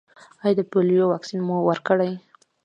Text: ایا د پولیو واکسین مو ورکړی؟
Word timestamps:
ایا 0.43 0.55
د 0.57 0.61
پولیو 0.71 1.09
واکسین 1.11 1.39
مو 1.47 1.57
ورکړی؟ 1.69 2.11